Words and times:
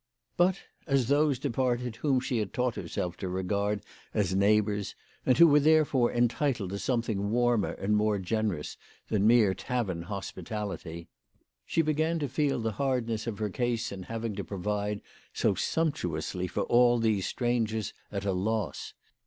But, 0.35 0.57
as 0.87 1.09
those 1.09 1.37
departed 1.37 1.97
whom 1.97 2.21
she 2.21 2.39
had 2.39 2.53
taught 2.53 2.73
herself 2.73 3.17
to 3.17 3.29
regard 3.29 3.83
as 4.15 4.33
neighbours 4.33 4.95
and 5.27 5.37
who 5.37 5.45
were 5.47 5.59
therefore 5.59 6.11
entitled 6.11 6.71
to 6.71 6.79
some 6.79 7.03
thing 7.03 7.29
warmer 7.29 7.73
and 7.73 7.95
more 7.95 8.17
generous 8.17 8.77
than 9.09 9.27
mere 9.27 9.53
tavern 9.53 9.99
52 9.99 10.01
WHY 10.01 10.07
FRAU 10.07 10.07
FEOHMANN 10.07 10.07
EAISED 10.07 10.07
HER 10.07 10.15
PRICES. 10.17 10.27
hospitality, 10.31 11.07
she 11.67 11.81
began 11.83 12.17
to 12.17 12.27
feel 12.27 12.59
the 12.59 12.71
hardness 12.83 13.27
of 13.27 13.37
her 13.37 13.49
case 13.51 13.91
in 13.91 14.01
having 14.03 14.33
to 14.37 14.43
provide 14.43 15.01
so 15.33 15.53
sumptuously 15.53 16.47
for 16.47 16.63
all 16.63 16.97
these 16.97 17.27
strangers 17.27 17.93
at 18.11 18.25
a 18.25 18.33
loss. 18.33 18.95